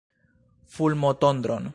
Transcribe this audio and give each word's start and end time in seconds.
Fulmotondron! 0.77 1.69